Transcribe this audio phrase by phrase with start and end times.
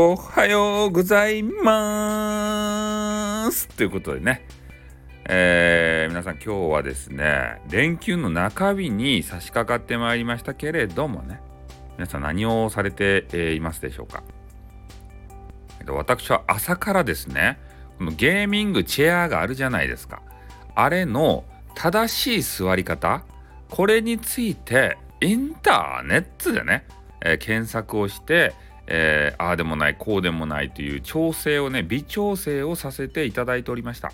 [0.00, 1.74] おはようございま
[3.50, 3.66] す。
[3.66, 4.46] ということでね、
[5.28, 11.40] えー、皆さん今日はですね、連休の中日に差し掛かってまいりましたけれどもね、
[11.96, 14.22] 皆さん何をされて、いますでしょうか、
[15.88, 17.58] 私は朝からですね、
[17.98, 20.22] このゲーミングチェアがあるじゃないですか。
[20.76, 21.42] あれの
[21.74, 23.24] 正しい座り方、
[23.68, 26.86] これについてインターネットでね、
[27.20, 28.54] えー、検索をして、
[28.90, 34.12] えー、ああでもないこうでもないという調整をね微調整をさせていただいておりました。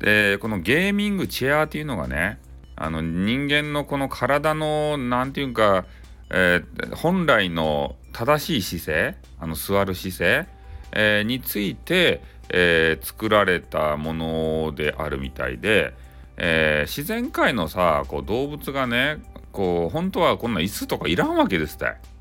[0.00, 2.40] でこのゲーミングチェアっていうのがね
[2.74, 5.84] あの人間のこの体の何て言うか、
[6.30, 10.48] えー、本来の正しい姿勢あの座る姿勢、
[10.90, 15.94] えー、について、えー、作られたものであるみたいで、
[16.36, 19.22] え自然界のさこう動物がね
[19.52, 22.11] こう本当はこんな椅子とかいらんわけですって。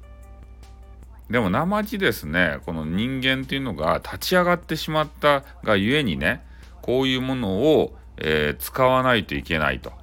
[1.32, 6.46] でも生地ですねこの人間っていうのが立ち上がってしまったがゆえにね
[6.82, 9.93] こういうものを、えー、使わないといけないと。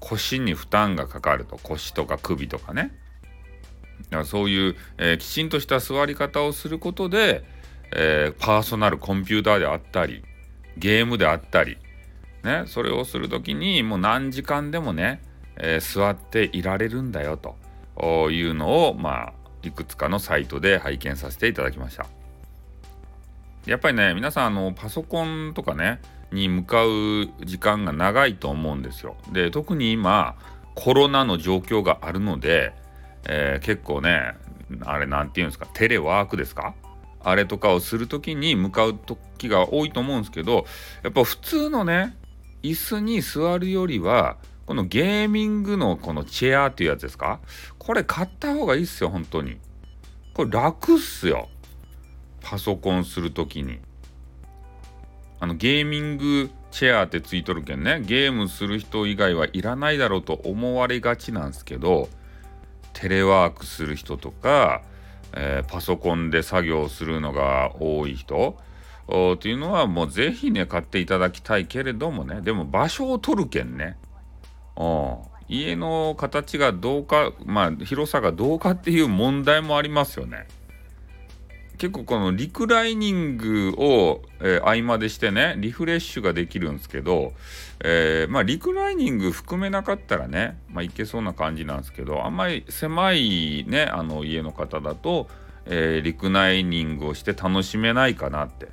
[0.00, 1.58] 腰に負担がかかると。
[1.62, 2.92] 腰とか首とかね。
[4.04, 7.44] だからそういう、えー、きちんとした座り方をすることで、
[7.94, 10.22] えー、パーソナルコンピューターであったり
[10.76, 11.78] ゲームであったり
[12.42, 15.22] ねそれをする時にもう何時間でもね、
[15.58, 17.56] え座っていられるんだよと。
[18.30, 22.06] いうのをまあいくつかのサイトで拝見させていただきました。
[23.66, 26.00] やっぱりね、皆さん、あの、パソコンとかね、
[26.32, 26.90] に向かう
[27.44, 29.16] 時間が長いと思うんですよ。
[29.32, 30.36] で、特に今、
[30.74, 32.72] コロナの状況があるので、
[33.28, 34.34] えー、結構ね、
[34.82, 36.74] あれなんて言うんですか、テレワークですか？
[37.22, 40.66] あれとかをする時に向かう時が多いと思うんですけど、
[41.02, 42.16] やっぱ普通のね、
[42.62, 47.40] 椅子に座るよりは、このゲーミングのこのチェアっていうやつですか？
[47.78, 49.58] これ買った方がいいっすよ、本当に。
[50.34, 51.48] これ楽っすよ。
[52.42, 53.78] パソコンするときに。
[55.38, 62.08] あの、ゲーミングチェアってついとるけんね、ゲームする人以外はいらないだろうと思われがちなんですけど、
[62.92, 64.82] テレワークする人とか、
[65.34, 68.56] えー、パソコンで作業するのが多い人
[69.34, 73.98] っていうのはもうぜひね買っていただきたいけれどもねでも場所を取るけんね
[75.48, 80.46] 家の形がどうかまあ広さがどうかっていう問題もありますよね。
[81.78, 87.34] 結構このリクライニングを、えー、合間でしてねリフレッシュができるんですけど、
[87.80, 95.28] えー、まあリクライニング含めなかったらねまあいけそうな感じなんですけどあんまり狭いねあの家の方だと、
[95.66, 98.68] えー、リクライニングをして楽しめないかなって。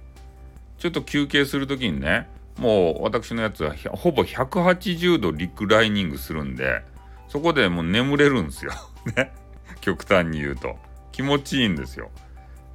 [0.83, 2.27] ちょっと休憩する時にね
[2.57, 6.83] もう私のやつはほぼ180度リクライニングするんで、
[7.27, 8.71] そこでもう眠れるんですよ。
[9.15, 9.33] ね。
[9.81, 10.77] 極端に言うと。
[11.11, 12.11] 気持ちいいんですよ。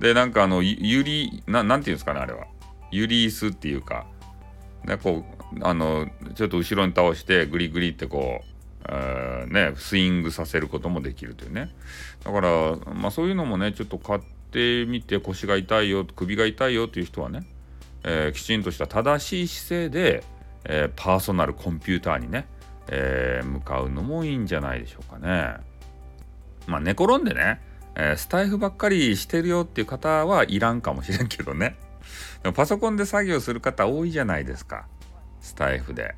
[0.00, 2.47] で、なんかあの、ゆり、ななんていうんですかね、あれは。
[2.91, 4.06] ゆり椅子っていうか、
[4.84, 11.71] ね、こう、あの、ちょっと後ろに倒して、グリグリってこう、ね、スイングさせることもできるというね。
[12.25, 17.47] だから、まあそういうのもね、ちょっと買ってみて腰が痛いよ、首が痛いよっていう人はね、
[18.04, 20.25] えー、きちんとした正しい姿勢で、
[20.64, 22.47] えー、パーソナルコンピューターにね、
[22.88, 25.56] えー、向かうのもいいんじゃないでしょうかね。
[26.66, 27.60] まあ寝転んでね、
[27.94, 31.76] えスタイフばっかりしてるよっていう方はいらんかもしれんけどね。
[32.42, 34.87] でもパソコンで作業する方多いじゃないですか。
[35.41, 36.14] スタイフで。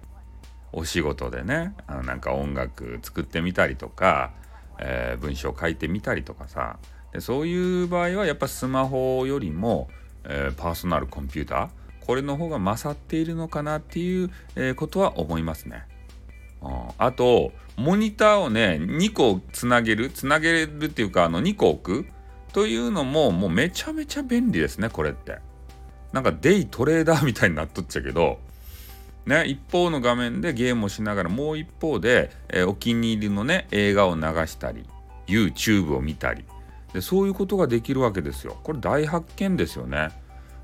[0.73, 4.33] お仕事でね、あのなんか音楽作ってみたりとか、
[4.81, 6.79] え文章書いてみたりとかさ
[7.13, 9.89] でそういう場合はやっぱスマホよりも
[10.25, 11.69] えー、パーソナルコンピューター
[12.07, 15.85] これの方が勝っているのかなっていう、えー、ことは思いますね。
[16.99, 22.09] あとモニターをね2個つなげるつなげるっていうかあの2個置く
[22.53, 25.39] というのももうめちゃめちゃ便利ですねこれって。
[26.13, 28.41] なんかデイトレーダーみたいになっとっちゃうけど
[29.27, 34.85] ね、一方の画面でゲームをしながらもう一方で、えー、お気に入りのね映画を流したり
[35.27, 36.45] YouTube を見たり
[36.93, 38.57] でそういうことができるわけですよ。
[38.63, 40.11] これ大発見ですよね。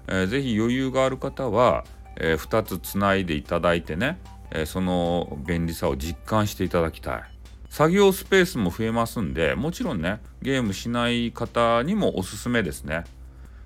[0.08, 1.84] えー、ぜひ余裕がある方は、
[2.16, 4.18] えー、2つつないでいただいてね、
[4.50, 7.22] えー、その便利さを実感していただきたい。
[7.68, 13.04] 作業スペースも増えますんでもちろんねゲームしない方にもおすすめですね。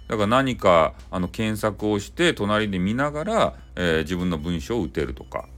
[0.08, 5.48] だから何かあの検索をして隣で見ながら、えー、自分の文章を打てるとか、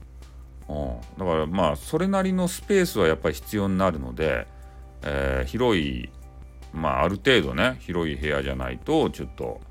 [0.69, 4.45] うん、だからまあそれなりのスペースはやっぱり必要になるので、
[5.01, 6.09] えー、広い
[6.73, 9.61] まあある程度ね広い部屋じゃないとちょっと、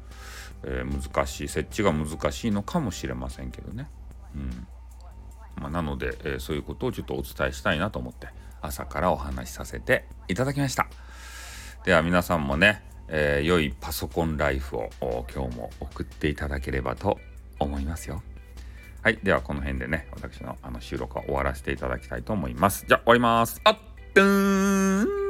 [0.65, 3.89] えー、難しい設置が難しいのかもしれませんけどね。
[4.35, 4.67] うん
[5.57, 8.29] まあ、なので、えー、そういうことをちょっとお伝えしたいなと思って
[8.63, 10.87] 朝からお話しさせていただきました。
[11.85, 17.19] では皆さんもね、えー良いパソコンライフを今日も送っていただければと
[17.59, 18.23] 思いますよ。
[19.03, 19.19] はい。
[19.23, 22.85] では、この辺でね、私のあの収録は終わらせていただきたいと思います。
[22.87, 23.61] じゃあ、終わります。
[23.65, 23.79] あっ、
[24.15, 25.22] とーん